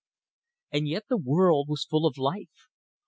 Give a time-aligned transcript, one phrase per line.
[0.71, 2.67] And yet the world was full of life.